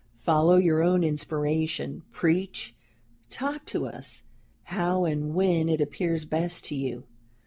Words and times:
Follow 0.17 0.55
your 0.55 0.81
own 0.81 1.03
inspiration, 1.03 2.01
preach, 2.11 2.73
talk 3.29 3.67
to 3.67 3.85
us, 3.85 4.23
how 4.63 5.05
and 5.05 5.35
when 5.35 5.69
it 5.69 5.79
appears 5.79 6.25
best 6.25 6.65
to 6.65 6.73
you. 6.73 7.03